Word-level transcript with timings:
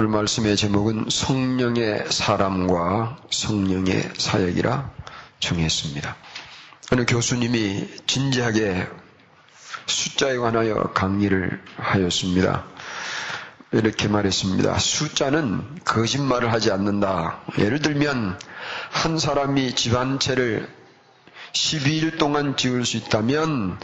오늘 0.00 0.08
말씀의 0.12 0.56
제목은 0.56 1.08
성령의 1.10 2.06
사람과 2.10 3.18
성령의 3.28 4.12
사역이라 4.16 4.90
정했습니다. 5.40 6.16
어느 6.90 7.04
교수님이 7.04 7.86
진지하게 8.06 8.88
숫자에 9.84 10.38
관하여 10.38 10.84
강의를 10.94 11.62
하였습니다. 11.76 12.64
이렇게 13.72 14.08
말했습니다. 14.08 14.78
숫자는 14.78 15.80
거짓말을 15.84 16.50
하지 16.50 16.72
않는다. 16.72 17.42
예를 17.58 17.80
들면 17.80 18.38
한 18.90 19.18
사람이 19.18 19.74
집안 19.74 20.18
채를 20.18 20.66
12일 21.52 22.18
동안 22.18 22.56
지을 22.56 22.84
수 22.84 22.96
있다면 22.96 23.78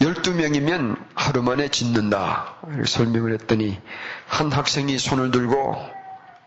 12명이면 0.00 0.96
하루 1.14 1.42
만에 1.42 1.68
짓는다. 1.68 2.54
설명을 2.86 3.32
했더니 3.34 3.78
한 4.26 4.50
학생이 4.52 4.98
손을 4.98 5.30
들고 5.30 5.76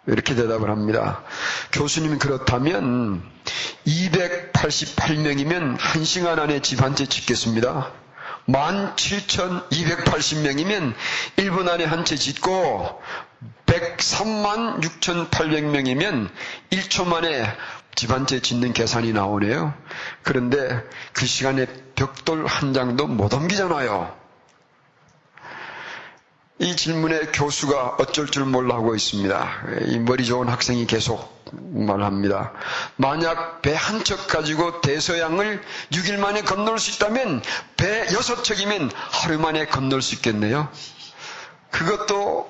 이렇게 0.07 0.33
대답을 0.35 0.69
합니다. 0.69 1.23
교수님이 1.71 2.17
그렇다면 2.17 3.21
288명이면 3.87 5.77
1시간 5.77 6.39
안에 6.39 6.61
집 6.61 6.81
한 6.81 6.95
채 6.95 7.05
짓겠습니다. 7.05 7.91
17,280명이면 8.47 10.93
1분 11.37 11.69
안에 11.69 11.85
한 11.85 12.03
채 12.05 12.15
짓고 12.15 12.99
103만 13.67 14.81
6,800명이면 14.81 16.29
1초 16.71 17.05
만에 17.07 17.45
집한채 17.99 18.39
짓는 18.39 18.71
계산이 18.71 19.11
나오네요. 19.11 19.73
그런데 20.23 20.81
그 21.11 21.25
시간에 21.25 21.65
벽돌 21.95 22.45
한 22.45 22.73
장도 22.73 23.07
못 23.07 23.33
옮기잖아요. 23.33 24.17
이 26.59 26.75
질문에 26.77 27.19
교수가 27.33 27.97
어쩔 27.99 28.27
줄 28.27 28.45
몰라 28.45 28.75
하고 28.75 28.95
있습니다. 28.95 29.63
이 29.87 29.99
머리 29.99 30.25
좋은 30.25 30.47
학생이 30.47 30.87
계속 30.87 31.43
말합니다. 31.51 32.53
만약 32.95 33.61
배 33.61 33.75
한 33.75 34.01
척 34.05 34.27
가지고 34.27 34.79
대서양을 34.79 35.61
6일 35.91 36.19
만에 36.19 36.41
건널 36.43 36.79
수 36.79 36.91
있다면 36.95 37.41
배 37.75 38.05
6척이면 38.05 38.91
하루 38.93 39.39
만에 39.39 39.65
건널 39.65 40.01
수 40.01 40.15
있겠네요. 40.15 40.69
그것도 41.71 42.49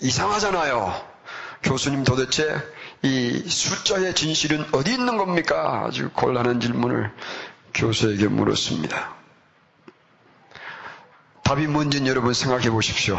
이상하잖아요. 0.00 1.08
교수님 1.62 2.04
도대체 2.04 2.54
이 3.02 3.42
숫자의 3.48 4.14
진실은 4.14 4.66
어디 4.72 4.92
있는 4.92 5.16
겁니까? 5.16 5.84
아주 5.86 6.10
곤란한 6.10 6.60
질문을 6.60 7.10
교수에게 7.72 8.28
물었습니다. 8.28 9.14
답이 11.42 11.66
뭔지는 11.66 12.06
여러분 12.06 12.34
생각해 12.34 12.70
보십시오. 12.70 13.18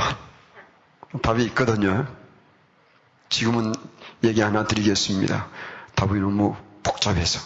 답이 1.23 1.43
있거든요. 1.45 2.07
지금은 3.29 3.73
얘기 4.23 4.41
하나 4.41 4.67
드리겠습니다. 4.67 5.49
답이 5.95 6.19
너무 6.19 6.55
복잡해서. 6.83 7.39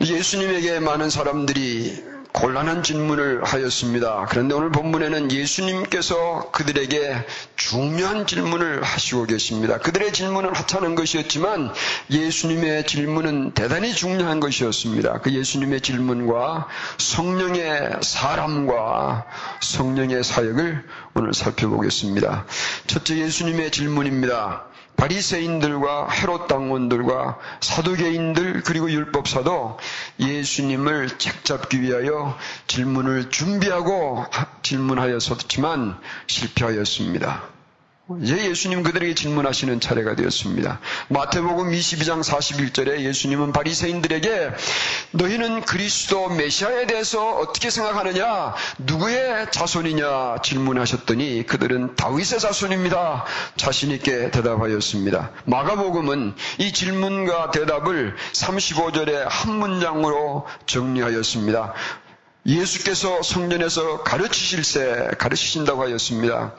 예수님에게 0.00 0.80
많은 0.80 1.10
사람들이 1.10 2.13
곤란한 2.34 2.82
질문을 2.82 3.44
하였습니다. 3.44 4.26
그런데 4.28 4.56
오늘 4.56 4.72
본문에는 4.72 5.30
예수님께서 5.30 6.50
그들에게 6.50 7.24
중요한 7.54 8.26
질문을 8.26 8.82
하시고 8.82 9.26
계십니다. 9.26 9.78
그들의 9.78 10.12
질문은 10.12 10.52
하찮은 10.52 10.96
것이었지만 10.96 11.72
예수님의 12.10 12.86
질문은 12.88 13.52
대단히 13.52 13.94
중요한 13.94 14.40
것이었습니다. 14.40 15.20
그 15.20 15.32
예수님의 15.32 15.80
질문과 15.80 16.66
성령의 16.98 17.98
사람과 18.02 19.26
성령의 19.60 20.24
사역을 20.24 20.84
오늘 21.14 21.32
살펴보겠습니다. 21.32 22.46
첫째 22.88 23.16
예수님의 23.16 23.70
질문입니다. 23.70 24.73
바리새인들과 24.96 26.08
헤롯 26.08 26.48
당원들과 26.48 27.38
사도계인들 27.60 28.62
그리고 28.62 28.90
율법사도 28.90 29.78
예수님을 30.20 31.18
책잡기 31.18 31.82
위하여 31.82 32.36
질문을 32.66 33.30
준비하고 33.30 34.24
질문하였었지만 34.62 35.98
실패하였습니다. 36.26 37.53
이제 38.20 38.50
예수님 38.50 38.82
그들에게 38.82 39.14
질문하시는 39.14 39.80
차례가 39.80 40.14
되었습니다. 40.14 40.78
마태복음 41.08 41.70
22장 41.70 42.22
41절에 42.22 43.00
예수님은 43.00 43.52
바리새인들에게 43.52 44.50
너희는 45.12 45.62
그리스도 45.62 46.28
메시아에 46.28 46.86
대해서 46.86 47.36
어떻게 47.36 47.70
생각하느냐? 47.70 48.54
누구의 48.76 49.46
자손이냐? 49.50 50.42
질문하셨더니 50.42 51.46
그들은 51.46 51.96
다윗의 51.96 52.40
자손입니다. 52.40 53.24
자신 53.56 53.90
있게 53.90 54.30
대답하였습니다. 54.30 55.30
마가복음은 55.46 56.34
이 56.58 56.72
질문과 56.74 57.52
대답을 57.52 58.16
35절에 58.32 59.24
한 59.26 59.54
문장으로 59.54 60.46
정리하였습니다. 60.66 61.72
예수께서 62.44 63.22
성전에서 63.22 64.02
가르치실세 64.02 65.12
가르치신다고 65.18 65.84
하였습니다. 65.84 66.52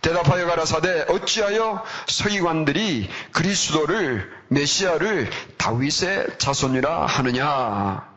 대답하여 0.00 0.46
가라사대 0.46 1.06
어찌하여 1.08 1.84
서기관들이 2.06 3.08
그리스도를 3.32 4.30
메시아를 4.48 5.30
다윗의 5.58 6.38
자손이라 6.38 7.06
하느냐 7.06 8.13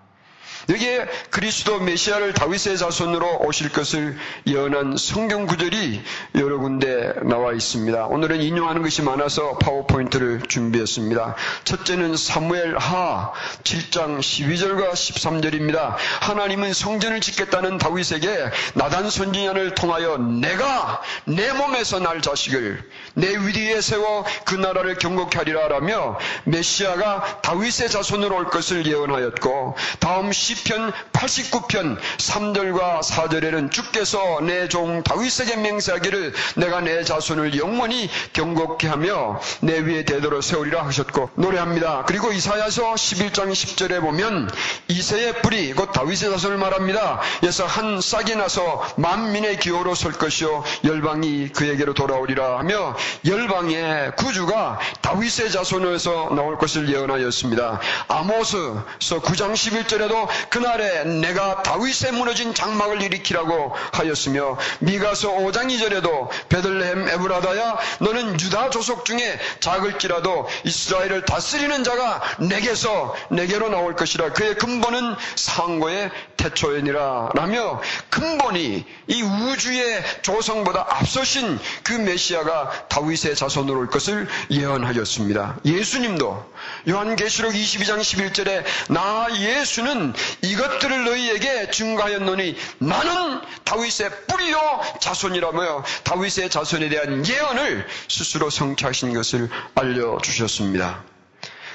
여기에 0.70 1.08
그리스도 1.30 1.80
메시아를 1.80 2.34
다윗의 2.34 2.78
자손으로 2.78 3.40
오실 3.46 3.70
것을 3.70 4.18
예언한 4.46 4.98
성경 4.98 5.46
구절이 5.46 6.02
여러 6.36 6.58
군데 6.58 7.14
나와 7.24 7.54
있습니다. 7.54 8.08
오늘은 8.08 8.42
인용하는 8.42 8.82
것이 8.82 9.02
많아서 9.02 9.58
파워포인트를 9.60 10.42
준비했습니다. 10.48 11.36
첫째는 11.64 12.18
사무엘 12.18 12.78
하 12.78 13.32
7장 13.64 14.20
12절과 14.20 14.92
13절입니다. 14.92 15.96
하나님은 16.22 16.74
성전을 16.74 17.22
짓겠다는 17.22 17.78
다윗에게 17.78 18.50
나단 18.74 19.10
선지자를 19.10 19.76
통하여 19.76 20.18
내가 20.18 21.02
내 21.26 21.54
몸에서 21.54 22.00
날 22.00 22.22
자식을 22.22 22.84
내 23.14 23.30
위리에 23.30 23.80
세워 23.80 24.26
그 24.46 24.56
나라를 24.56 24.96
경고케 24.96 25.38
하리라 25.38 25.68
라며 25.68 26.18
메시아가 26.44 27.42
다윗의 27.42 27.90
자손으로 27.90 28.36
올 28.36 28.46
것을 28.50 28.86
예언하였고 28.86 29.76
다음 30.00 30.32
10 30.32 30.47
시편 30.48 30.94
89편 31.12 31.98
3절과 32.18 33.02
4절에는 33.02 33.70
주께서 33.72 34.40
내 34.42 34.68
종 34.68 35.02
다윗에게 35.04 35.56
맹세하기를 35.58 36.34
내가 36.58 36.82
내 36.82 37.04
자손을 37.04 37.58
영원히 37.58 38.10
경고케 38.34 38.88
하며 38.88 39.40
내 39.62 39.80
위에 39.80 40.04
대도로 40.04 40.42
세우리라 40.42 40.86
하셨고 40.86 41.30
노래합니다. 41.36 42.04
그리고 42.06 42.34
이사야서 42.34 42.94
11장 42.96 43.52
10절에 43.52 44.02
보면 44.02 44.50
이세의 44.90 45.42
뿌리 45.42 45.72
곧 45.74 45.92
다윗의 45.94 46.32
자손을 46.32 46.58
말합니다. 46.58 47.22
그래서 47.40 47.66
한 47.66 48.02
싹이 48.02 48.36
나서 48.36 48.86
만민의 48.98 49.60
기호로 49.60 49.96
설 49.96 50.12
것이요 50.12 50.64
열방이 50.84 51.50
그에게로 51.54 51.94
돌아오리라 51.94 52.60
하며 52.60 52.96
열방의 53.26 54.16
구주가 54.18 54.80
다윗의 55.02 55.52
자손에서 55.52 56.32
나올 56.36 56.58
것을 56.58 56.90
예언하였습니다. 56.90 57.80
아모스서 58.10 59.22
9장 59.22 59.54
11절에도 59.54 60.28
그날에 60.50 61.04
내가 61.04 61.64
다윗의 61.64 62.14
무너진 62.14 62.54
장막을 62.54 63.02
일으키라고 63.02 63.76
하였으며 63.94 64.58
미가서 64.80 65.32
5장 65.32 65.68
2절에도 65.68 66.30
베들레헴 66.50 67.10
에브라다야 67.10 67.78
너는 68.00 68.40
유다 68.40 68.70
조속 68.70 69.06
중에 69.06 69.40
작을지라도 69.60 70.48
이스라엘을 70.64 71.26
다스리는 71.26 71.84
자가 71.84 72.22
내게서 72.40 73.16
내게로 73.30 73.70
나올 73.70 73.96
것이라 73.96 74.34
그의 74.34 74.56
근본은 74.56 75.16
상고의 75.36 76.12
태초이니라 76.38 77.32
라며 77.34 77.82
근본이 78.10 78.86
이 79.08 79.22
우주의 79.22 80.04
조성보다 80.22 80.88
앞서신 80.90 81.60
그 81.84 81.94
메시아가 81.94 82.88
다윗의 82.90 83.36
자손으로 83.36 83.80
올 83.80 83.88
것을 83.88 84.28
예언하였습니다. 84.50 85.58
예수님도 85.66 86.52
요한계시록 86.90 87.54
22장 87.54 88.00
11절에 88.00 88.64
나 88.90 89.28
예수는 89.36 90.14
이것들을 90.42 91.06
너희에게 91.06 91.72
증거하였노니 91.72 92.56
나는 92.80 93.42
다윗의 93.64 94.10
뿌리요 94.28 94.82
자손이라며 95.00 95.84
다윗의 96.04 96.50
자손에 96.50 96.90
대한 96.90 97.26
예언을 97.26 97.88
스스로 98.08 98.50
성취하신 98.50 99.14
것을 99.14 99.50
알려주셨습니다. 99.76 101.04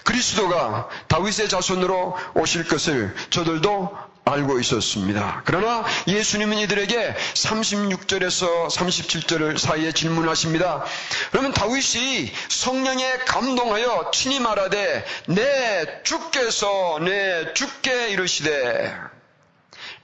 그리스도가 0.04 0.88
다윗의 1.08 1.49
자손으로 1.49 2.16
오실 2.34 2.66
것을 2.66 3.14
저들도 3.31 4.12
알고 4.25 4.61
있었습니다. 4.61 5.43
그러나 5.45 5.85
예수님은 6.07 6.59
이들에게 6.59 7.15
36절에서 7.35 8.69
37절 8.69 9.59
사이에 9.59 9.93
질문하십니다. 9.93 10.85
그러면 11.33 11.53
다윗이 11.53 12.31
성령에 12.49 13.19
감동하여 13.27 14.11
친히 14.15 14.39
말하되 14.39 15.05
내 15.27 16.03
주께서 16.05 16.99
내 17.03 17.53
주께 17.55 18.11
이르시되 18.11 18.95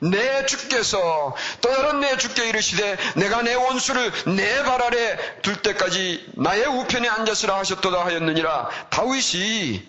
내 0.00 0.46
주께서 0.46 1.34
또 1.60 1.70
다른 1.74 2.00
내 2.00 2.16
주께 2.16 2.48
이르시되 2.48 2.96
내가 3.16 3.42
내 3.42 3.54
원수를 3.54 4.12
내 4.36 4.62
발 4.64 4.82
아래 4.82 5.16
둘 5.42 5.56
때까지 5.62 6.32
나의 6.34 6.66
우편에 6.66 7.08
앉았으라 7.08 7.56
하셨도다 7.58 8.04
하였느니라 8.04 8.68
다윗이 8.90 9.82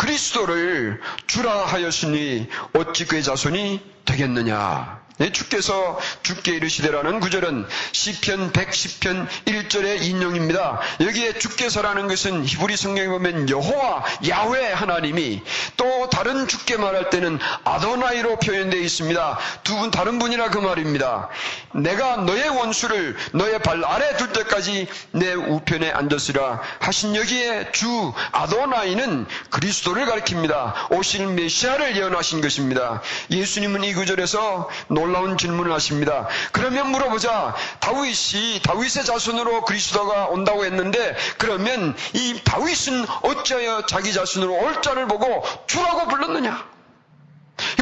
그리스도를 0.00 0.98
주라 1.26 1.66
하였으니 1.66 2.48
어찌 2.72 3.04
그의 3.04 3.22
자손이 3.22 3.80
되겠느냐? 4.06 4.98
네, 5.08 5.09
주께서 5.28 5.98
주께 6.22 6.52
이르시되라는 6.52 7.20
구절은 7.20 7.66
시편 7.92 8.52
110편 8.52 9.28
1절의 9.44 10.02
인용입니다. 10.02 10.80
여기에 11.00 11.38
주께서라는 11.38 12.08
것은 12.08 12.46
히브리 12.46 12.76
성경에 12.76 13.08
보면 13.08 13.50
여호와 13.50 14.04
야훼 14.28 14.72
하나님이 14.72 15.42
또 15.76 16.08
다른 16.08 16.48
주께 16.48 16.76
말할 16.78 17.10
때는 17.10 17.38
아도나이로 17.64 18.38
표현되어 18.38 18.80
있습니다. 18.80 19.38
두 19.64 19.80
분 19.80 19.90
다른 19.90 20.18
분이라 20.18 20.50
그 20.50 20.58
말입니다. 20.58 21.28
내가 21.74 22.16
너의 22.18 22.48
원수를 22.50 23.16
너의 23.32 23.58
발 23.60 23.82
아래 23.84 24.16
둘 24.16 24.30
때까지 24.32 24.88
내 25.12 25.32
우편에 25.32 25.90
앉았으라 25.90 26.60
하신 26.80 27.16
여기에 27.16 27.72
주 27.72 28.12
아도나이는 28.32 29.26
그리스도를 29.50 30.04
가리킵니다. 30.06 30.92
오실 30.92 31.26
메시아를 31.28 31.96
예언하신 31.96 32.40
것입니다. 32.42 33.00
예수님은 33.30 33.84
이 33.84 33.94
구절에서 33.94 34.68
놀 34.88 35.09
놀라운 35.10 35.36
질문을 35.36 35.72
하십니다. 35.72 36.28
그러면 36.52 36.92
물어보자. 36.92 37.54
다윗이 37.80 38.62
다윗의 38.62 39.04
자손으로 39.04 39.64
그리스도가 39.64 40.26
온다고 40.26 40.64
했는데 40.64 41.16
그러면 41.36 41.96
이 42.14 42.40
다윗은 42.44 43.06
어찌하여 43.22 43.86
자기 43.86 44.12
자손으로 44.12 44.52
올 44.52 44.80
자를 44.82 45.08
보고 45.08 45.44
주라고 45.66 46.06
불렀느냐? 46.06 46.69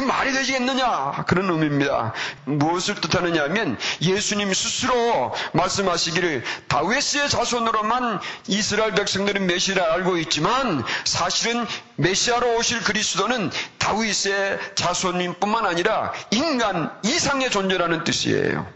말이 0.07 0.33
되겠느냐? 0.33 1.25
그런 1.27 1.49
의미입니다. 1.49 2.13
무엇을 2.45 2.95
뜻하느냐 2.95 3.43
하면 3.43 3.77
예수님 4.01 4.53
스스로 4.53 5.33
말씀하시기를 5.53 6.43
다윗의 6.67 7.29
자손으로만 7.29 8.19
이스라엘 8.47 8.93
백성들은 8.93 9.47
메시아를 9.47 9.81
알고 9.83 10.17
있지만 10.17 10.83
사실은 11.05 11.65
메시아로 11.95 12.55
오실 12.57 12.83
그리스도는 12.83 13.51
다윗의 13.77 14.59
자손인 14.75 15.35
뿐만 15.39 15.65
아니라 15.65 16.13
인간 16.31 16.91
이상의 17.03 17.51
존재라는 17.51 18.03
뜻이에요. 18.03 18.67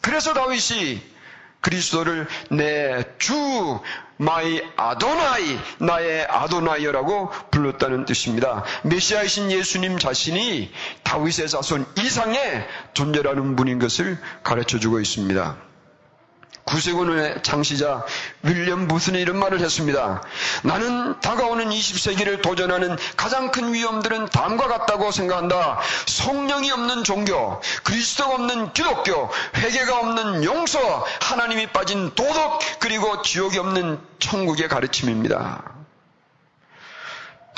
그래서 0.00 0.32
다윗이 0.34 1.02
그리스도를 1.60 2.28
내 2.50 3.04
주, 3.18 3.34
my 4.18 4.60
아도나이, 4.76 5.58
나의 5.78 6.26
아도나이여라고 6.28 7.30
불렀다는 7.50 8.04
뜻입니다. 8.04 8.64
메시아이신 8.82 9.50
예수님 9.52 9.98
자신이 9.98 10.70
다윗의 11.04 11.48
자손 11.48 11.86
이상의 11.98 12.66
존재라는 12.94 13.56
분인 13.56 13.78
것을 13.78 14.18
가르쳐 14.42 14.78
주고 14.78 15.00
있습니다. 15.00 15.67
구세군의 16.68 17.42
창시자 17.42 18.04
윌리엄 18.42 18.88
부슨이 18.88 19.20
이런 19.20 19.38
말을 19.38 19.60
했습니다. 19.60 20.22
나는 20.62 21.18
다가오는 21.20 21.70
20세기를 21.70 22.42
도전하는 22.42 22.96
가장 23.16 23.50
큰 23.50 23.72
위험들은 23.72 24.26
다음과 24.26 24.68
같다고 24.68 25.10
생각한다. 25.10 25.80
성령이 26.06 26.70
없는 26.70 27.04
종교, 27.04 27.60
그리스도가 27.84 28.34
없는 28.34 28.72
기독교, 28.74 29.30
회개가 29.56 29.98
없는 29.98 30.44
용서, 30.44 31.06
하나님이 31.22 31.68
빠진 31.68 32.14
도덕, 32.14 32.60
그리고 32.80 33.22
지옥이 33.22 33.58
없는 33.58 33.98
천국의 34.18 34.68
가르침입니다. 34.68 35.77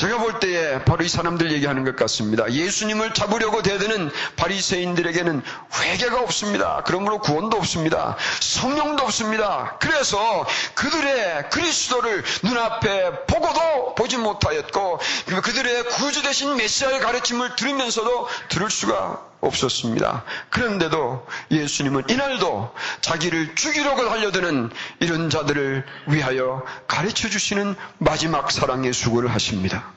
제가 0.00 0.16
볼 0.16 0.40
때에 0.40 0.82
바로 0.86 1.04
이 1.04 1.10
사람들 1.10 1.52
얘기하는 1.52 1.84
것 1.84 1.94
같습니다. 1.94 2.50
예수님을 2.50 3.12
잡으려고 3.12 3.60
대드는 3.60 4.10
바리새인들에게는 4.36 5.42
회개가 5.78 6.22
없습니다. 6.22 6.82
그러므로 6.86 7.18
구원도 7.18 7.58
없습니다. 7.58 8.16
성령도 8.40 9.04
없습니다. 9.04 9.76
그래서 9.78 10.46
그들의 10.74 11.50
그리스도를 11.50 12.24
눈앞에 12.42 13.26
보고도 13.26 13.94
보지 13.94 14.16
못하였고 14.16 15.00
그들의 15.42 15.84
구주 15.84 16.22
대신 16.22 16.56
메시아의 16.56 17.00
가르침을 17.00 17.56
들으면서도 17.56 18.26
들을 18.48 18.70
수가 18.70 19.29
없었습니다. 19.40 20.24
그런데도 20.50 21.26
예수님은 21.50 22.04
이날도 22.08 22.74
자기를 23.00 23.54
죽이려고 23.54 24.08
달려드는 24.08 24.70
이런 25.00 25.30
자들을 25.30 25.84
위하여 26.08 26.64
가르쳐 26.86 27.28
주시는 27.28 27.74
마지막 27.98 28.50
사랑의 28.50 28.92
수고를 28.92 29.32
하십니다. 29.32 29.92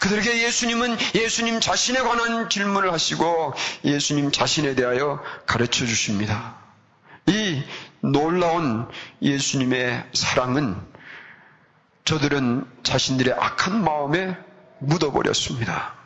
그들에게 0.00 0.42
예수님은 0.44 0.98
예수님 1.14 1.60
자신에 1.60 2.00
관한 2.00 2.48
질문을 2.50 2.92
하시고 2.92 3.54
예수님 3.84 4.30
자신에 4.30 4.74
대하여 4.74 5.22
가르쳐 5.46 5.86
주십니다. 5.86 6.56
이 7.26 7.62
놀라운 8.00 8.88
예수님의 9.22 10.04
사랑은 10.12 10.76
저들은 12.04 12.66
자신들의 12.82 13.34
악한 13.38 13.82
마음에 13.84 14.36
묻어버렸습니다. 14.80 16.01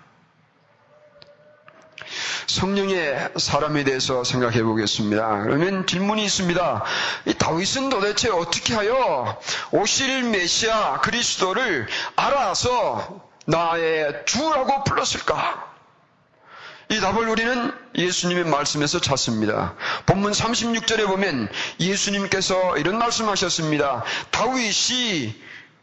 성령의 2.56 3.32
사람에 3.36 3.84
대해서 3.84 4.24
생각해 4.24 4.62
보겠습니다. 4.62 5.42
그러면 5.42 5.86
질문이 5.86 6.24
있습니다. 6.24 6.84
이 7.26 7.34
다윗은 7.34 7.90
도대체 7.90 8.30
어떻게 8.30 8.74
하여 8.74 9.38
오실 9.72 10.24
메시아 10.24 11.00
그리스도를 11.02 11.86
알아서 12.16 13.20
나의 13.44 14.22
주라고 14.24 14.84
불렀을까? 14.84 15.66
이 16.88 16.98
답을 16.98 17.28
우리는 17.28 17.72
예수님의 17.94 18.44
말씀에서 18.44 19.00
찾습니다. 19.00 19.74
본문 20.06 20.32
36절에 20.32 21.06
보면 21.06 21.50
예수님께서 21.78 22.78
이런 22.78 22.96
말씀하셨습니다. 22.98 24.02
다윗이 24.30 25.34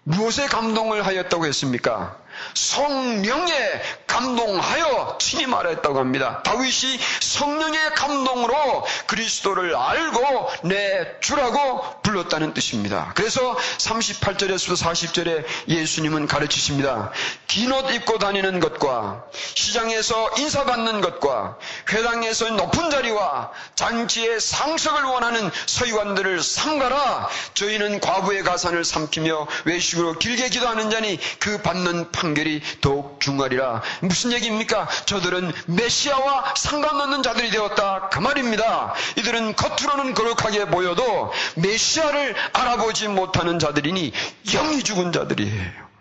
무엇에 0.05 0.47
감동을 0.47 1.05
하였다고 1.05 1.45
했습니까? 1.45 2.17
성령에 2.53 3.81
감동하여 4.07 5.17
친히 5.19 5.45
말했다고 5.47 5.99
합니다. 5.99 6.41
다윗이 6.43 6.99
성령의 7.21 7.95
감동으로 7.95 8.85
그리스도를 9.07 9.75
알고 9.75 10.49
내 10.63 11.19
주라고 11.19 12.01
불렀다는 12.01 12.53
뜻입니다. 12.53 13.11
그래서 13.15 13.57
38절에서 13.77 14.77
40절에 14.77 15.45
예수님은 15.67 16.27
가르치십니다. 16.27 17.11
긴 17.47 17.71
옷 17.71 17.91
입고 17.91 18.19
다니는 18.19 18.59
것과 18.59 19.23
시장에서 19.55 20.29
인사받는 20.37 21.01
것과 21.01 21.57
회당에서 21.91 22.49
높은 22.51 22.89
자리와 22.91 23.51
잔치의 23.75 24.39
상석을 24.39 25.03
원하는 25.03 25.49
서기관들을 25.65 26.41
삼가라. 26.43 27.29
저희는 27.55 27.99
과부의 27.99 28.43
가산을 28.43 28.83
삼키며 28.85 29.47
외식으로 29.65 30.19
길게 30.19 30.49
기도하는 30.49 30.89
자니 30.91 31.19
그 31.39 31.61
받는 31.61 32.11
판 32.11 32.22
결이 32.33 32.61
더욱 32.79 33.19
중하리라. 33.19 33.81
무슨 34.01 34.31
얘기입니까? 34.31 34.87
저들은 35.05 35.51
메시아와 35.67 36.53
상관없는 36.55 37.23
자들이 37.23 37.51
되었다. 37.51 38.09
그 38.09 38.19
말입니다. 38.19 38.93
이들은 39.17 39.55
겉으로는 39.55 40.13
거룩하게 40.13 40.65
보여도 40.65 41.33
메시아를 41.55 42.35
알아보지 42.53 43.09
못하는 43.09 43.59
자들이니 43.59 44.13
영이 44.47 44.83
죽은 44.83 45.11
자들이에요. 45.11 45.93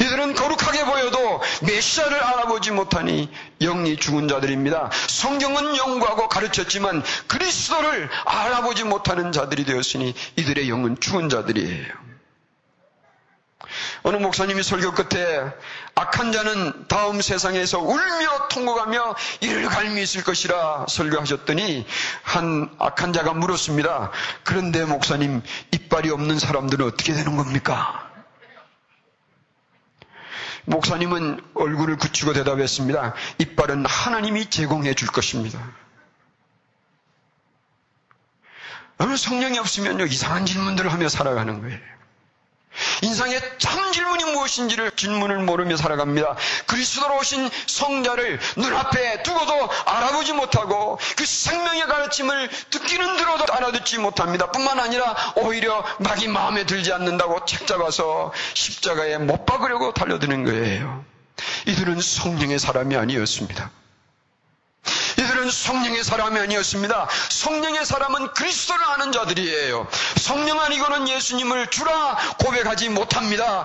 이들은 0.00 0.34
거룩하게 0.34 0.84
보여도 0.84 1.40
메시아를 1.62 2.22
알아보지 2.22 2.72
못하니 2.72 3.30
영이 3.60 3.96
죽은 3.96 4.28
자들입니다. 4.28 4.90
성경은 5.08 5.76
영구하고 5.76 6.28
가르쳤지만 6.28 7.02
그리스도를 7.26 8.10
알아보지 8.26 8.84
못하는 8.84 9.32
자들이 9.32 9.64
되었으니 9.64 10.14
이들의 10.36 10.68
영은 10.68 11.00
죽은 11.00 11.28
자들이에요. 11.28 12.11
어느 14.04 14.16
목사님이 14.16 14.62
설교 14.62 14.92
끝에 14.92 15.52
악한 15.94 16.32
자는 16.32 16.88
다음 16.88 17.20
세상에서 17.20 17.78
울며 17.78 18.48
통곡하며 18.48 19.14
이를 19.40 19.68
갈미 19.68 20.02
있을 20.02 20.24
것이라 20.24 20.86
설교하셨더니 20.88 21.86
한 22.22 22.74
악한 22.78 23.12
자가 23.12 23.32
물었습니다. 23.34 24.10
그런데 24.42 24.84
목사님 24.84 25.42
이빨이 25.70 26.10
없는 26.10 26.38
사람들은 26.38 26.86
어떻게 26.86 27.12
되는 27.12 27.36
겁니까? 27.36 28.10
목사님은 30.64 31.40
얼굴을 31.54 31.96
굳히고 31.96 32.32
대답했습니다. 32.32 33.14
이빨은 33.38 33.84
하나님이 33.86 34.48
제공해 34.50 34.94
줄 34.94 35.08
것입니다. 35.08 35.58
성령이 39.16 39.58
없으면요, 39.58 40.06
이상한 40.06 40.46
질문들을 40.46 40.92
하며 40.92 41.08
살아가는 41.08 41.60
거예요. 41.60 41.91
인상의 43.02 43.40
참 43.58 43.92
질문이 43.92 44.24
무엇인지를 44.32 44.92
질문을 44.92 45.38
모르며 45.40 45.76
살아갑니다. 45.76 46.36
그리스도로 46.66 47.18
오신 47.18 47.50
성자를 47.66 48.40
눈앞에 48.56 49.22
두고도 49.22 49.70
알아보지 49.86 50.32
못하고 50.32 50.98
그 51.16 51.26
생명의 51.26 51.86
가르침을 51.86 52.48
듣기는 52.70 53.16
들어도 53.16 53.52
알아듣지 53.52 53.98
못합니다. 53.98 54.50
뿐만 54.50 54.80
아니라 54.80 55.14
오히려 55.36 55.84
막이 55.98 56.28
마음에 56.28 56.64
들지 56.64 56.92
않는다고 56.92 57.44
책 57.44 57.66
잡아서 57.66 58.32
십자가에 58.54 59.18
못 59.18 59.44
박으려고 59.46 59.92
달려드는 59.92 60.44
거예요. 60.44 61.04
이들은 61.66 62.00
성령의 62.00 62.58
사람이 62.58 62.96
아니었습니다. 62.96 63.70
그들은 65.42 65.50
성령의 65.50 66.04
사람이 66.04 66.38
아니었습니다. 66.38 67.08
성령의 67.30 67.84
사람은 67.84 68.32
그리스도를 68.32 68.84
아는 68.84 69.12
자들이에요. 69.12 69.88
성령 70.16 70.60
아니고는 70.60 71.08
예수님을 71.08 71.68
주라 71.68 72.16
고백하지 72.38 72.90
못합니다. 72.90 73.64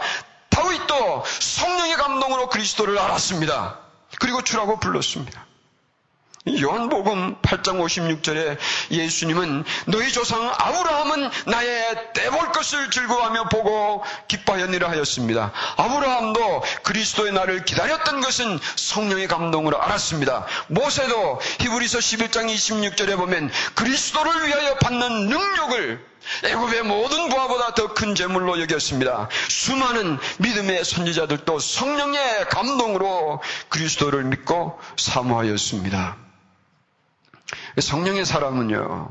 다윗도 0.49 1.23
성령의 1.39 1.97
감동으로 1.97 2.49
그리스도를 2.49 2.97
알았습니다. 2.97 3.77
그리고 4.19 4.41
주라고 4.41 4.79
불렀습니다. 4.79 5.46
요한복음 6.55 7.35
8장 7.41 7.81
56절에 7.83 8.57
예수님은 8.91 9.63
너희 9.87 10.11
조상 10.11 10.49
아브라함은 10.57 11.29
나의 11.47 12.13
떼볼 12.13 12.51
것을 12.51 12.89
즐거워하며 12.89 13.49
보고 13.49 14.03
기뻐하였니라 14.27 14.89
하였습니다. 14.89 15.51
아브라함도 15.75 16.63
그리스도의 16.83 17.33
날을 17.33 17.65
기다렸던 17.65 18.21
것은 18.21 18.59
성령의 18.75 19.27
감동으로 19.27 19.81
알았습니다. 19.81 20.45
모세도 20.67 21.41
히브리서 21.59 21.99
11장 21.99 22.53
26절에 22.53 23.17
보면 23.17 23.51
그리스도를 23.75 24.47
위하여 24.47 24.75
받는 24.75 25.27
능력을 25.27 26.05
애굽의 26.43 26.83
모든 26.83 27.29
부하보다 27.29 27.73
더 27.73 27.87
큰 27.93 28.13
재물로 28.15 28.61
여겼습니다. 28.61 29.29
수많은 29.47 30.19
믿음의 30.39 30.83
선지자들도 30.85 31.57
성령의 31.57 32.47
감동으로 32.49 33.41
그리스도를 33.69 34.25
믿고 34.25 34.77
사모하였습니다. 34.97 36.26
성령의 37.79 38.25
사람은요, 38.25 39.09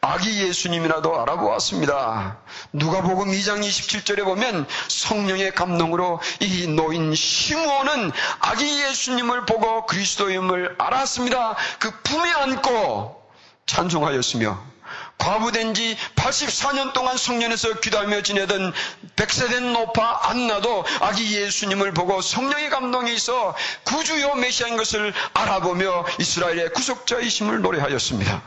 아기 0.00 0.42
예수님이라도 0.46 1.20
알아보았습니다. 1.20 2.38
누가복음 2.72 3.28
2장 3.28 3.60
27절에 3.60 4.24
보면 4.24 4.66
성령의 4.88 5.54
감동으로 5.54 6.20
이 6.40 6.68
노인 6.68 7.14
시므온은 7.14 8.12
아기 8.38 8.82
예수님을 8.84 9.44
보고 9.44 9.86
그리스도임을 9.86 10.76
알았습니다. 10.78 11.56
그 11.80 11.90
품에 12.02 12.30
안고 12.32 13.20
찬송하였으며 13.66 14.77
과부된 15.18 15.74
지 15.74 15.96
84년 16.14 16.92
동안 16.92 17.16
성년에서 17.16 17.80
기도하며 17.80 18.22
지내던 18.22 18.72
백세된 19.16 19.72
노파 19.72 20.30
안나도 20.30 20.84
아기 21.00 21.36
예수님을 21.36 21.92
보고 21.92 22.20
성령의 22.22 22.70
감동이 22.70 23.12
있어 23.14 23.54
구주요 23.84 24.36
메시아인 24.36 24.76
것을 24.76 25.12
알아보며 25.34 26.06
이스라엘의 26.20 26.72
구속자이심을 26.72 27.60
노래하였습니다. 27.60 28.42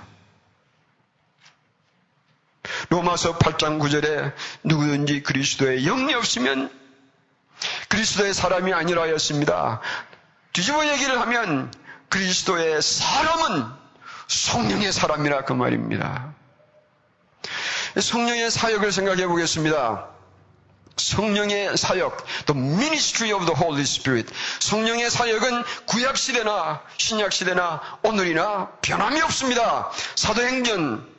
로마서 2.90 3.38
8장 3.38 3.80
9절에 3.80 4.34
누구든지 4.64 5.24
그리스도의 5.24 5.84
영이 5.84 6.14
없으면 6.14 6.72
그리스도의 7.90 8.34
사람이 8.34 8.74
아니라 8.74 9.04
하였습니다. 9.04 9.82
뒤집어 10.54 10.88
얘기를 10.88 11.20
하면 11.22 11.72
그리스도의 12.10 12.82
사람은 12.82 13.66
성령의 14.28 14.92
사람이라 14.92 15.44
그 15.46 15.54
말입니다. 15.54 16.34
성령의 18.00 18.52
사역을 18.52 18.92
생각해 18.92 19.28
보겠습니다. 19.28 20.08
성령의 20.98 21.78
사역, 21.78 22.26
the 22.46 22.60
ministry 22.60 23.34
of 23.34 23.46
the 23.46 23.58
Holy 23.58 23.82
Spirit. 23.82 24.32
성령의 24.60 25.10
사역은 25.10 25.64
구약 25.88 26.18
시대나 26.18 26.82
신약 26.98 27.34
시대나 27.34 27.82
오늘이나 28.04 28.70
변함이 28.82 29.22
없습니다. 29.22 29.92
사도행전 30.16 31.10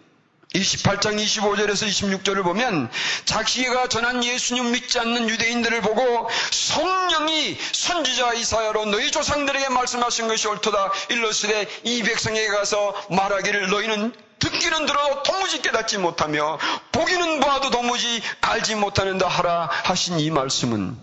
28장 0.55 1.17
25절에서 1.17 1.89
26절을 1.89 2.45
보면 2.45 2.91
자기가 3.25 3.89
전한 3.89 4.23
예수님 4.23 4.73
믿지 4.73 4.99
않는 4.99 5.29
유대인들을 5.29 5.81
보고 5.81 6.29
성령이 6.51 7.59
선지자 7.73 8.35
이사야로 8.35 8.87
너희 8.87 9.11
조상들에게 9.11 9.71
말씀하신 9.71 10.29
것이 10.29 10.47
옳도다 10.49 10.93
일러스되 11.09 11.69
이 11.85 12.03
백성에게 12.03 12.49
가서 12.49 12.95
말하기를 13.11 13.71
너희는 13.71 14.13
듣기는 14.43 14.87
들어도 14.87 15.23
도무지 15.23 15.63
깨닫지 15.63 15.99
못하며 15.99 16.59
보기는 16.91 17.39
보아도 17.39 17.71
도무지 17.71 18.21
알지 18.41 18.75
못하는다 18.75 19.29
하라 19.29 19.71
하신 19.85 20.19
이 20.19 20.31
말씀은 20.31 20.97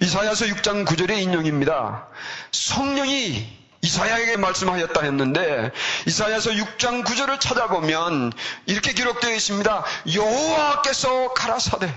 이사야서 0.00 0.46
6장 0.46 0.86
9절의 0.86 1.18
인용입니다. 1.18 2.06
성령이 2.52 3.46
이사야에게 3.82 4.38
말씀하였다 4.38 5.02
했는데 5.02 5.70
이사야서 6.06 6.52
6장 6.52 7.04
9절을 7.04 7.40
찾아보면 7.40 8.32
이렇게 8.64 8.94
기록되어 8.94 9.34
있습니다. 9.34 9.84
여호와께서 10.14 11.34
가라사대 11.34 11.92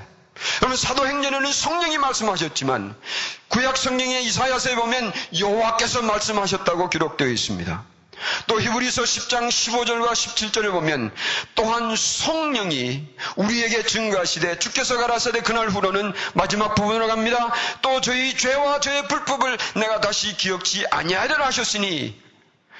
여러분 0.61 0.75
사도행전에는 0.75 1.51
성령이 1.53 1.97
말씀하셨지만 1.99 2.95
구약 3.47 3.77
성경의 3.77 4.25
이사야서에 4.25 4.75
보면 4.75 5.13
여호와께서 5.39 6.01
말씀하셨다고 6.01 6.89
기록되어 6.89 7.27
있습니다. 7.27 7.83
또 8.49 8.59
히브리서 8.59 9.03
10장 9.03 9.47
15절과 9.47 10.09
17절을 10.09 10.71
보면 10.71 11.11
또한 11.53 11.95
성령이 11.95 13.07
우리에게 13.35 13.83
증가하시되 13.83 14.57
주께서 14.57 14.97
가라사대 14.97 15.41
그날 15.41 15.69
후로는 15.69 16.11
마지막 16.33 16.73
부분으로 16.73 17.07
갑니다. 17.07 17.53
또 17.83 18.01
저희 18.01 18.35
죄와 18.35 18.79
저의 18.79 19.07
불법을 19.07 19.55
내가 19.75 20.01
다시 20.01 20.35
기억지 20.35 20.83
아니하리라 20.89 21.45
하셨으니 21.45 22.19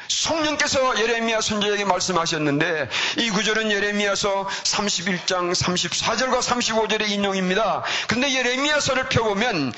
성령께서 0.07 0.99
예레미야 0.99 1.39
선지자에게 1.39 1.85
말씀하셨는데 1.85 2.89
이 3.19 3.29
구절은 3.29 3.71
예레미야서 3.71 4.47
31장 4.47 5.53
34절과 5.53 6.39
35절의 6.39 7.11
인용입니다. 7.11 7.83
근데 8.07 8.33
예레미야서를 8.33 9.09
펴보면 9.09 9.71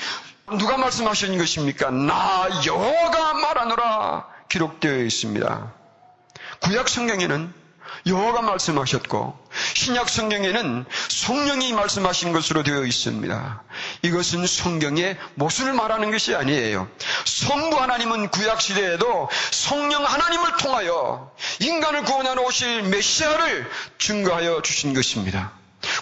누가 0.58 0.78
말씀하신 0.78 1.36
것입니까? 1.36 1.90
나 1.90 2.48
여호와가 2.64 3.34
말하노라. 3.34 4.26
기록되어 4.48 4.96
있습니다. 5.04 5.81
구약 6.62 6.88
성경에는 6.88 7.52
여호가 8.06 8.42
말씀하셨고 8.42 9.38
신약 9.74 10.08
성경에는 10.08 10.84
성령이 11.08 11.72
말씀하신 11.72 12.32
것으로 12.32 12.62
되어 12.62 12.84
있습니다. 12.84 13.62
이것은 14.02 14.46
성경의 14.46 15.18
모순을 15.34 15.72
말하는 15.72 16.10
것이 16.10 16.34
아니에요. 16.34 16.88
성부 17.24 17.80
하나님은 17.80 18.30
구약 18.30 18.60
시대에도 18.60 19.28
성령 19.50 20.04
하나님을 20.04 20.56
통하여 20.58 21.32
인간을 21.60 22.04
구원하러 22.04 22.42
오실 22.42 22.82
메시아를 22.84 23.70
증거하여 23.98 24.62
주신 24.62 24.94
것입니다. 24.94 25.52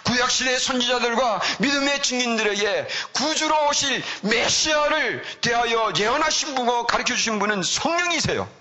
구약 0.05 0.31
시대의 0.31 0.59
선지자들과 0.61 1.41
믿음의 1.61 2.03
증인들에게 2.03 2.87
구주로 3.13 3.69
오실 3.69 4.03
메시아를 4.23 5.23
대하여 5.41 5.93
예언하신 5.99 6.55
분과 6.55 6.85
가르쳐 6.87 7.15
주신 7.15 7.39
분은 7.39 7.63
성령이세요. 7.63 8.60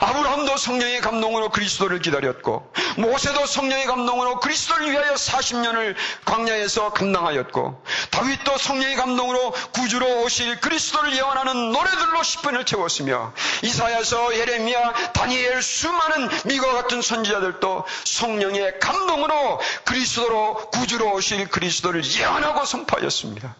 아브라함도 0.00 0.56
성령의 0.56 1.00
감동으로 1.00 1.50
그리스도를 1.50 2.00
기다렸고 2.00 2.72
모세도 2.96 3.46
성령의 3.46 3.86
감동으로 3.86 4.40
그리스도를 4.40 4.90
위하여 4.90 5.14
40년을 5.14 5.94
광야에서 6.24 6.92
감당하였고 6.92 7.82
다윗도 8.10 8.58
성령의 8.58 8.96
감동으로 8.96 9.52
구주로 9.72 10.22
오실 10.22 10.60
그리스도를 10.60 11.14
예언하는 11.14 11.72
노래들로 11.72 12.20
10분을 12.20 12.66
채웠으며 12.66 13.32
이사야서 13.62 14.36
예레미야 14.36 15.12
다니엘 15.12 15.62
수많은 15.62 16.28
미과 16.44 16.72
같은 16.72 17.02
선지자들도 17.02 17.84
성령의 18.04 18.78
감동으로 18.80 19.60
그리스도로 19.84 20.70
구주로 20.70 21.12
오실 21.14 21.48
그리스도를 21.48 22.04
예언하고 22.04 22.64
선포하였습니다. 22.64 23.54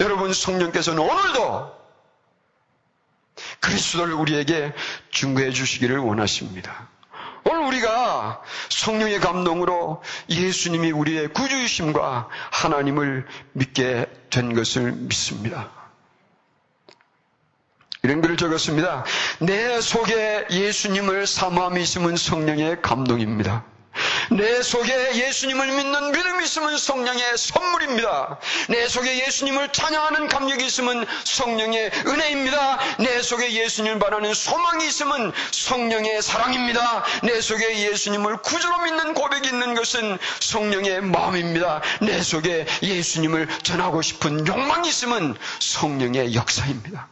여러분 0.00 0.32
성령께서는 0.32 1.02
오늘도 1.02 1.85
그리스도를 3.60 4.14
우리에게 4.14 4.72
증거해 5.12 5.50
주시기를 5.50 5.98
원하십니다. 5.98 6.88
오늘 7.44 7.64
우리가 7.66 8.42
성령의 8.70 9.20
감동으로 9.20 10.02
예수님이 10.28 10.90
우리의 10.90 11.28
구주이심과 11.28 12.28
하나님을 12.50 13.26
믿게 13.52 14.06
된 14.30 14.54
것을 14.54 14.92
믿습니다. 14.92 15.70
이런 18.02 18.20
글을 18.20 18.36
적었습니다. 18.36 19.04
내 19.40 19.80
속에 19.80 20.46
예수님을 20.50 21.26
사모함이 21.26 21.80
있으면 21.82 22.16
성령의 22.16 22.82
감동입니다. 22.82 23.64
내 24.30 24.62
속에 24.62 25.14
예수님을 25.14 25.66
믿는 25.68 26.12
믿음이 26.12 26.44
있으면 26.44 26.76
성령의 26.76 27.36
선물입니다. 27.38 28.38
내 28.68 28.88
속에 28.88 29.26
예수님을 29.26 29.72
찬양하는 29.72 30.28
감격이 30.28 30.64
있으면 30.66 31.06
성령의 31.24 31.90
은혜입니다. 32.06 32.78
내 32.98 33.22
속에 33.22 33.52
예수님을 33.52 33.98
바라는 33.98 34.34
소망이 34.34 34.86
있으면 34.86 35.32
성령의 35.52 36.22
사랑입니다. 36.22 37.04
내 37.22 37.40
속에 37.40 37.90
예수님을 37.90 38.38
구주로 38.38 38.78
믿는 38.78 39.14
고백이 39.14 39.48
있는 39.48 39.74
것은 39.74 40.18
성령의 40.40 41.02
마음입니다. 41.02 41.82
내 42.00 42.20
속에 42.22 42.66
예수님을 42.82 43.48
전하고 43.62 44.02
싶은 44.02 44.46
욕망이 44.46 44.88
있으면 44.88 45.36
성령의 45.60 46.34
역사입니다. 46.34 47.08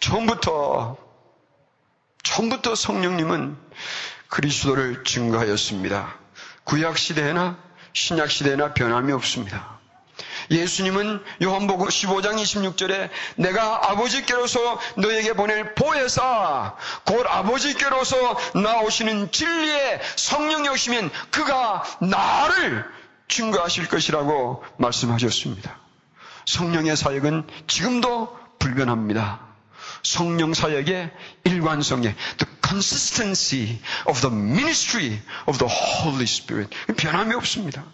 처음부터 0.00 0.96
처음부터 2.22 2.74
성령님은 2.74 3.56
그리스도를 4.30 5.04
증거하였습니다. 5.04 6.14
구약 6.64 6.96
시대나 6.96 7.58
신약 7.92 8.30
시대나 8.30 8.72
변함이 8.74 9.12
없습니다. 9.12 9.78
예수님은 10.50 11.22
요한복음 11.42 11.88
15장 11.88 12.40
26절에 12.40 13.10
내가 13.36 13.90
아버지께로서 13.90 14.80
너에게 14.96 15.32
보낼 15.34 15.74
보혜사 15.74 16.76
곧 17.04 17.26
아버지께로서 17.26 18.36
나오시는 18.54 19.32
진리의 19.32 20.00
성령이 20.16 20.68
오시면 20.68 21.10
그가 21.30 21.84
나를 22.00 22.84
증거하실 23.28 23.88
것이라고 23.88 24.64
말씀하셨습니다. 24.76 25.78
성령의 26.46 26.96
사역은 26.96 27.46
지금도 27.66 28.36
불변합니다. 28.58 29.40
성령 30.02 30.54
사역의 30.54 31.10
일관성에 31.44 32.14
consistency 32.70 33.80
of 34.06 34.20
the 34.20 34.30
ministry 34.30 35.18
of 35.46 35.58
the 35.58 35.68
Holy 35.68 36.22
Spirit 36.22 36.70
변함이 36.96 37.34
없습니다. 37.34 37.84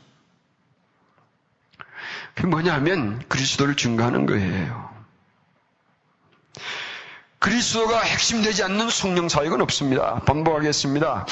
그게 2.35 2.47
뭐냐면 2.47 3.25
그리스도를 3.29 3.77
증거하는 3.77 4.27
거예요. 4.27 4.95
그리스도가 7.39 8.03
핵심되지 8.03 8.63
않는 8.65 8.91
성령 8.91 9.29
사역은 9.29 9.63
없습니다. 9.63 10.21
반복하겠습니다. 10.27 11.27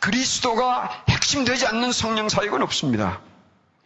그리스도가 0.00 1.04
핵심되지 1.08 1.66
않는 1.66 1.92
성령 1.92 2.28
사역은 2.28 2.62
없습니다. 2.62 3.20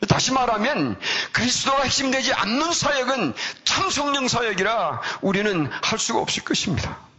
다시 0.08 0.32
말하면 0.32 0.98
그리스도가 1.32 1.82
핵심되지 1.82 2.32
않는 2.32 2.72
사역은 2.72 3.34
참 3.64 3.90
성령 3.90 4.28
사역이라 4.28 5.02
우리는 5.20 5.70
할 5.82 5.98
수가 5.98 6.20
없을 6.20 6.44
것입니다. 6.44 7.11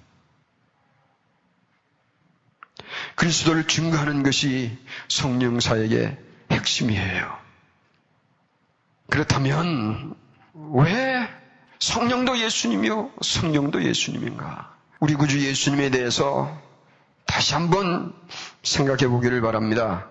그리스도를 3.16 3.68
증거하는 3.68 4.24
것이 4.24 4.78
성령 5.08 5.60
사역의 5.60 6.18
핵심이에요. 6.52 7.38
그렇다면 9.10 10.16
왜 10.54 11.28
성령도 11.80 12.40
예수님이요 12.40 13.12
성령도 13.22 13.84
예수님인가? 13.84 14.74
우리 15.00 15.16
구주 15.16 15.46
예수님에 15.46 15.90
대해서 15.90 16.62
다시 17.26 17.54
한번 17.54 18.14
생각해 18.64 19.08
보기를 19.08 19.42
바랍니다. 19.42 20.08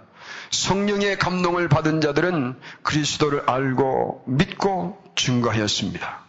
성령의 0.50 1.18
감동을 1.18 1.68
받은 1.68 2.00
자들은 2.00 2.60
그리스도를 2.82 3.48
알고 3.48 4.24
믿고 4.26 5.02
증거하였습니다. 5.16 6.21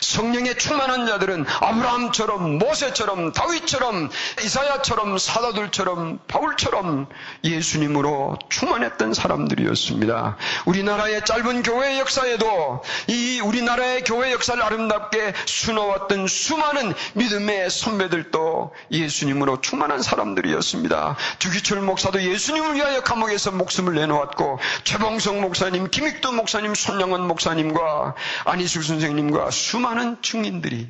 성령에 0.00 0.54
충만한 0.54 1.06
자들은 1.06 1.46
아브라함처럼 1.60 2.58
모세처럼 2.58 3.32
다윗처럼 3.32 4.10
이사야처럼 4.42 5.18
사도들처럼 5.18 6.20
바울처럼 6.28 7.06
예수님으로 7.44 8.38
충만했던 8.48 9.14
사람들이었습니다. 9.14 10.36
우리나라의 10.66 11.24
짧은 11.24 11.62
교회 11.62 11.98
역사에도 11.98 12.82
이 13.08 13.40
우리나라의 13.40 14.04
교회 14.04 14.32
역사를 14.32 14.60
아름답게 14.62 15.34
수놓았던 15.44 16.26
수많은 16.26 16.94
믿음의 17.14 17.70
선배들도 17.70 18.74
예수님으로 18.90 19.60
충만한 19.60 20.02
사람들이었습니다. 20.02 21.16
주기철 21.38 21.80
목사도 21.80 22.22
예수님을 22.22 22.74
위하여 22.74 23.00
감옥에서 23.02 23.50
목숨을 23.52 23.94
내놓았고 23.94 24.58
최봉성 24.84 25.40
목사님, 25.40 25.90
김익두 25.90 26.32
목사님, 26.32 26.74
손영원 26.74 27.26
목사님과 27.26 28.14
안희수 28.44 28.82
선생님과 28.82 29.50
수 29.50 29.75
많은 29.78 30.22
증인들이 30.22 30.88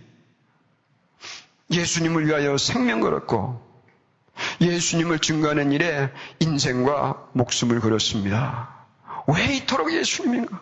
예수님을 1.71 2.27
위하여 2.27 2.57
생명 2.59 3.01
걸었고 3.01 3.65
예수님을 4.61 5.19
증거하는 5.19 5.73
일에 5.73 6.13
인생과 6.41 7.31
목숨을 7.33 7.81
걸었습니다. 7.81 8.75
왜 9.29 9.57
이토록 9.57 9.93
예수님인가? 9.93 10.61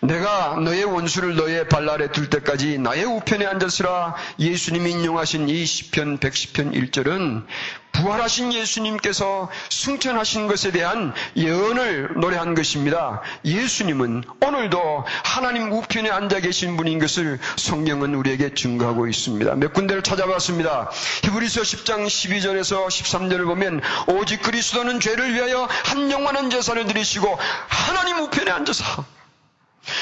내가 0.00 0.56
너의 0.62 0.84
원수를 0.84 1.34
너의 1.34 1.68
발 1.68 1.88
아래 1.88 2.10
둘 2.12 2.30
때까지 2.30 2.78
나의 2.78 3.04
우편에 3.04 3.44
앉았으라 3.46 4.14
예수님이 4.38 4.92
인용하신 4.92 5.48
이 5.48 5.66
시편 5.66 6.18
110편 6.18 6.72
1절은 6.72 7.46
부활하신 7.90 8.52
예수님께서 8.52 9.50
승천하신 9.70 10.46
것에 10.46 10.70
대한 10.70 11.12
예언을 11.36 12.10
노래한 12.20 12.54
것입니다. 12.54 13.22
예수님은 13.44 14.22
오늘도 14.40 15.04
하나님 15.24 15.72
우편에 15.72 16.08
앉아 16.08 16.38
계신 16.40 16.76
분인 16.76 17.00
것을 17.00 17.40
성경은 17.56 18.14
우리에게 18.14 18.54
증거하고 18.54 19.08
있습니다. 19.08 19.56
몇 19.56 19.72
군데를 19.72 20.04
찾아봤습니다. 20.04 20.90
히브리서 21.24 21.62
10장 21.62 22.06
12절에서 22.06 22.86
13절을 22.86 23.46
보면 23.46 23.80
오직 24.06 24.42
그리스도는 24.42 25.00
죄를 25.00 25.34
위하여 25.34 25.66
한 25.86 26.08
영원한 26.12 26.50
제사를 26.50 26.84
드리시고 26.86 27.36
하나님 27.66 28.18
우편에 28.20 28.48
앉아서 28.52 29.17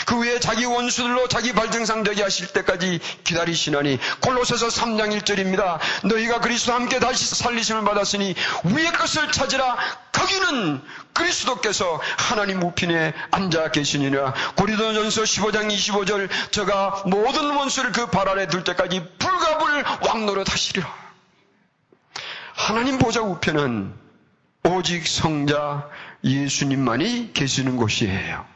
그 0.07 0.17
후에 0.17 0.41
자기 0.41 0.65
원수들로 0.65 1.29
자기 1.29 1.53
발등상 1.53 2.03
되게 2.03 2.23
하실 2.23 2.49
때까지 2.49 2.99
기다리시나니 3.25 3.99
골로새서 4.21 4.69
3장 4.69 5.17
1절입니다. 5.21 5.79
너희가 6.05 6.41
그리스도 6.41 6.73
함께 6.73 6.99
다시 6.99 7.25
살리심을 7.35 7.85
받았으니 7.85 8.35
위의 8.65 8.93
것을 8.93 9.31
찾으라 9.31 9.77
거기는 10.13 10.83
그리스도께서 11.13 12.01
하나님 12.19 12.63
우편에 12.63 13.13
앉아 13.31 13.71
계시니라. 13.71 14.35
고리도전서 14.57 15.23
15장 15.23 15.71
25절 15.71 16.29
저가 16.51 17.05
모든 17.07 17.55
원수를 17.55 17.93
그 17.93 18.07
발 18.07 18.29
아래 18.29 18.47
둘 18.49 18.65
때까지 18.65 19.03
불갑을 19.19 19.85
왕노릇 20.09 20.51
하시리라. 20.51 20.93
하나님 22.55 22.99
보좌 22.99 23.21
우편은 23.21 23.95
오직 24.65 25.07
성자 25.07 25.89
예수님만이 26.25 27.33
계시는 27.35 27.77
곳이에요. 27.77 28.56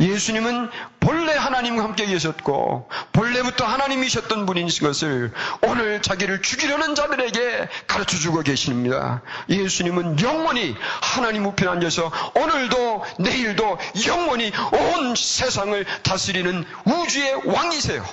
예수님은 0.00 0.70
본래 1.00 1.34
하나님과 1.34 1.84
함께 1.84 2.06
계셨고 2.06 2.88
본래부터 3.12 3.64
하나님이셨던 3.64 4.46
분인 4.46 4.68
것을 4.80 5.32
오늘 5.62 6.00
자기를 6.02 6.42
죽이려는 6.42 6.94
자들에게 6.94 7.68
가르쳐 7.86 8.16
주고 8.16 8.40
계십니다. 8.42 9.22
예수님은 9.48 10.20
영원히 10.20 10.74
하나님 11.02 11.46
우편 11.46 11.68
앉아서 11.68 12.10
오늘도 12.34 13.04
내일도 13.20 13.78
영원히 14.06 14.52
온 14.72 15.14
세상을 15.14 15.84
다스리는 16.02 16.64
우주의 16.84 17.34
왕이세요. 17.44 18.04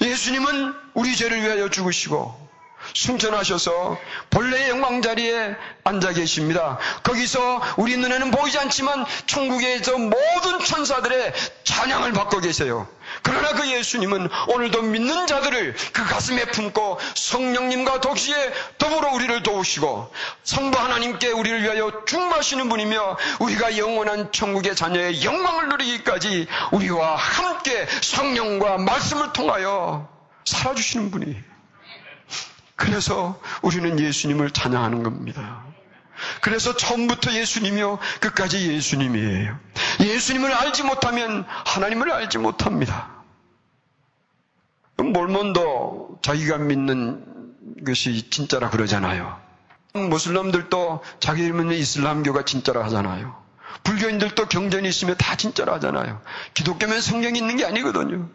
예수님은 0.00 0.74
우리 0.94 1.14
죄를 1.14 1.42
위하여 1.42 1.68
죽으시고 1.68 2.42
승천하셔서 2.94 3.98
본래의 4.30 4.70
영광 4.70 5.02
자리에 5.02 5.56
앉아 5.84 6.12
계십니다. 6.12 6.78
거기서 7.02 7.62
우리 7.76 7.96
눈에는 7.96 8.30
보이지 8.30 8.58
않지만 8.58 9.04
천국에서 9.26 9.98
모든 9.98 10.64
천사들의 10.64 11.32
찬양을 11.64 12.12
받고 12.12 12.40
계세요. 12.40 12.86
그러나 13.22 13.52
그 13.52 13.70
예수님은 13.70 14.28
오늘도 14.48 14.82
믿는 14.82 15.26
자들을 15.26 15.74
그 15.92 16.04
가슴에 16.04 16.44
품고 16.46 16.98
성령님과 17.14 18.00
동시에 18.00 18.52
더불어 18.78 19.12
우리를 19.12 19.42
도우시고 19.42 20.12
성부 20.44 20.78
하나님께 20.78 21.28
우리를 21.28 21.62
위하여 21.62 22.04
중마시는 22.06 22.68
분이며 22.68 23.18
우리가 23.40 23.76
영원한 23.76 24.32
천국의 24.32 24.74
자녀의 24.76 25.24
영광을 25.24 25.68
누리기까지 25.70 26.46
우리와 26.72 27.16
함께 27.16 27.86
성령과 28.02 28.78
말씀을 28.78 29.32
통하여 29.32 30.08
살아주시는 30.44 31.10
분이 31.10 31.51
그래서 32.82 33.40
우리는 33.62 33.98
예수님을 34.00 34.50
찬양하는 34.50 35.04
겁니다. 35.04 35.64
그래서 36.40 36.76
처음부터 36.76 37.32
예수님이요, 37.32 38.00
끝까지 38.20 38.72
예수님이에요. 38.72 39.56
예수님을 40.00 40.52
알지 40.52 40.82
못하면 40.82 41.44
하나님을 41.48 42.10
알지 42.10 42.38
못합니다. 42.38 43.08
몰몬도 44.96 46.18
자기가 46.22 46.58
믿는 46.58 47.24
것이 47.86 48.28
진짜라 48.30 48.70
그러잖아요. 48.70 49.40
무슬람들도 49.94 51.04
자기 51.20 51.52
믿는 51.52 51.76
이슬람교가 51.76 52.44
진짜라 52.44 52.82
하잖아요. 52.86 53.40
불교인들도 53.84 54.46
경전이 54.46 54.88
있으면 54.88 55.16
다 55.18 55.36
진짜라 55.36 55.74
하잖아요. 55.74 56.20
기독교면 56.54 57.00
성경이 57.00 57.38
있는 57.38 57.56
게 57.56 57.64
아니거든요. 57.64 58.28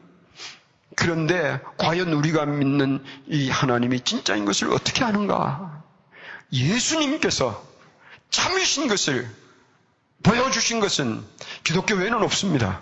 그런데 0.98 1.62
과연 1.78 2.12
우리가 2.12 2.48
믿는 2.48 3.04
이 3.28 3.50
하나님이 3.52 4.02
진짜인 4.02 4.46
것을 4.46 4.74
어떻게 4.74 5.06
아는가? 5.06 5.84
예수님께서 6.52 7.64
참이신 8.32 8.88
것을 8.88 9.30
보여주신 10.24 10.80
것은 10.80 11.24
기독교 11.64 11.94
외에는 11.94 12.24
없습니다. 12.24 12.82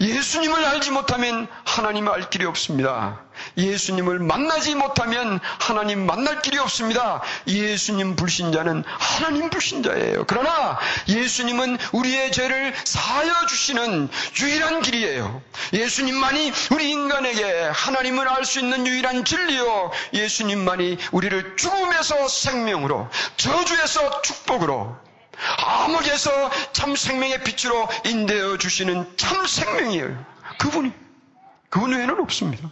예수님을 0.00 0.64
알지 0.64 0.90
못하면 0.90 1.48
하나님을 1.66 2.10
알 2.10 2.30
길이 2.30 2.46
없습니다. 2.46 3.22
예수님을 3.56 4.18
만나지 4.18 4.74
못하면 4.74 5.40
하나님 5.58 6.06
만날 6.06 6.42
길이 6.42 6.58
없습니다. 6.58 7.22
예수님 7.46 8.16
불신자는 8.16 8.84
하나님 8.86 9.50
불신자예요. 9.50 10.24
그러나 10.26 10.78
예수님은 11.08 11.78
우리의 11.92 12.32
죄를 12.32 12.74
사하여 12.84 13.46
주시는 13.46 14.08
유일한 14.40 14.82
길이에요. 14.82 15.42
예수님만이 15.72 16.52
우리 16.70 16.90
인간에게 16.90 17.70
하나님을 17.72 18.28
알 18.28 18.44
수 18.44 18.58
있는 18.58 18.86
유일한 18.86 19.24
진리요. 19.24 19.90
예수님만이 20.12 20.98
우리를 21.12 21.56
죽음에서 21.56 22.26
생명으로, 22.26 23.08
저주에서 23.36 24.22
축복으로, 24.22 24.96
암흑에서 25.58 26.50
참 26.72 26.96
생명의 26.96 27.44
빛으로 27.44 27.88
인되어 28.04 28.58
주시는 28.58 29.16
참 29.16 29.46
생명이에요. 29.46 30.24
그분이. 30.58 30.92
그분 31.68 31.92
외에는 31.92 32.18
없습니다. 32.20 32.68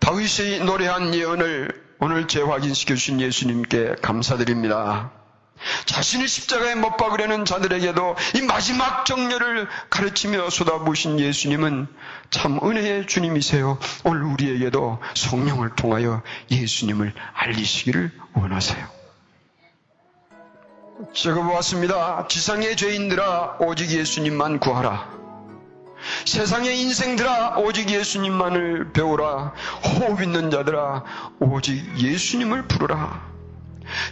다윗이 0.00 0.60
노래한 0.64 1.14
예언을 1.14 1.88
오늘 2.00 2.28
재확인시켜 2.28 2.94
주신 2.94 3.20
예수님께 3.20 3.96
감사드립니다. 4.00 5.10
자신이 5.86 6.28
십자가에 6.28 6.76
못 6.76 6.96
박으려는 6.96 7.44
자들에게도 7.44 8.16
이 8.36 8.42
마지막 8.42 9.04
정렬을 9.04 9.66
가르치며 9.90 10.50
쏟아부으신 10.50 11.18
예수님은 11.18 11.88
참 12.30 12.60
은혜의 12.62 13.06
주님이세요. 13.06 13.78
오늘 14.04 14.22
우리에게도 14.22 15.00
성령을 15.14 15.74
통하여 15.74 16.22
예수님을 16.50 17.12
알리시기를 17.34 18.12
원하세요. 18.34 18.86
적어보았습니다. 21.12 22.26
지상의 22.28 22.76
죄인들아 22.76 23.58
오직 23.60 23.90
예수님만 23.90 24.60
구하라. 24.60 25.27
세상의 26.24 26.80
인생들아 26.80 27.58
오직 27.58 27.90
예수님만을 27.90 28.92
배우라. 28.92 29.52
호흡 29.84 30.22
있는 30.22 30.50
자들아 30.50 31.04
오직 31.40 31.84
예수님을 31.98 32.68
부르라. 32.68 33.28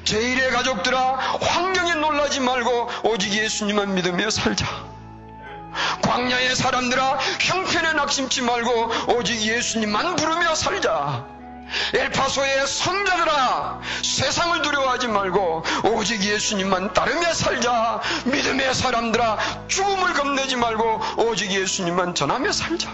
제1의 0.05 0.51
가족들아 0.53 0.99
환경에 1.41 1.95
놀라지 1.95 2.41
말고 2.41 2.89
오직 3.05 3.33
예수님만 3.33 3.95
믿으며 3.95 4.31
살자. 4.31 4.67
광야의 6.03 6.57
사람들아 6.57 7.19
형편에 7.41 7.93
낙심치 7.93 8.43
말고 8.43 8.91
오직 9.19 9.41
예수님만 9.43 10.17
부르며 10.17 10.55
살자. 10.55 11.36
엘파소의 11.95 12.67
성자들아 12.67 13.81
세상을 14.03 14.63
두려워하지 14.63 15.09
말고 15.09 15.65
오직 15.95 16.23
예수님만 16.23 16.93
따르며 16.93 17.33
살자 17.33 18.01
믿음의 18.25 18.75
사람들아 18.75 19.39
죽음을 19.69 20.13
겁내지 20.15 20.57
말고 20.57 21.01
오직 21.19 21.51
예수님만 21.51 22.15
전하며 22.15 22.53
살자 22.53 22.91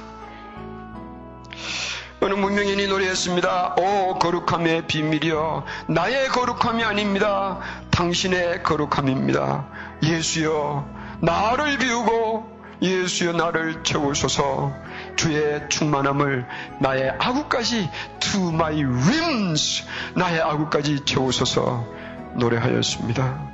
어느 2.21 2.35
문명인이 2.35 2.87
노래했습니다. 2.87 3.75
오 3.79 4.17
거룩함의 4.21 4.87
비밀이여 4.87 5.65
나의 5.89 6.29
거룩함이 6.29 6.85
아닙니다. 6.85 7.59
당신의 7.91 8.63
거룩함입니다. 8.63 9.67
예수여 10.05 10.87
나를 11.21 11.79
비우고 11.79 12.49
예수여 12.81 13.33
나를 13.33 13.83
채우소서 13.83 14.73
주의 15.17 15.69
충만함을 15.69 16.47
나의 16.81 17.11
아구까지 17.19 17.91
to 18.21 18.49
my 18.49 18.83
rims 18.83 19.85
나의 20.15 20.41
아구까지 20.41 21.05
채우소서 21.05 21.87
노래하였습니다. 22.35 23.53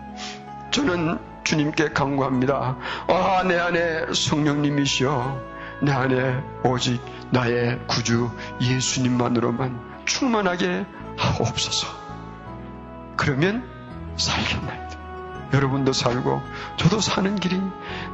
저는 0.71 1.19
주님께 1.45 1.91
강구합니다. 1.91 2.77
아, 3.09 3.43
내 3.47 3.59
안에 3.59 4.13
성령님이시여 4.13 5.49
내 5.83 5.93
안에 5.93 6.43
오직 6.65 7.01
나의 7.31 7.79
구주 7.87 8.31
예수님만으로만 8.61 10.05
충만하게 10.05 10.85
하옵소서. 11.17 11.87
그러면 13.17 13.65
살겠나이다. 14.17 14.88
여러분도 15.53 15.93
살고 15.93 16.43
저도 16.77 17.01
사는 17.01 17.35
길이 17.37 17.61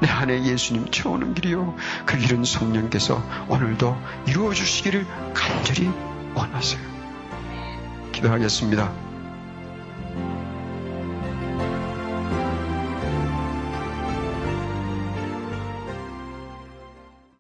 내 0.01 0.09
안에 0.09 0.45
예수님 0.45 0.91
채우는 0.91 1.35
길이요. 1.35 1.75
그 2.07 2.17
길은 2.17 2.45
성령께서 2.45 3.23
오늘도 3.49 3.97
이루어 4.27 4.53
주시기를 4.53 5.07
간절히 5.35 5.91
원하세요. 6.35 6.81
기도하겠습니다. 8.13 9.04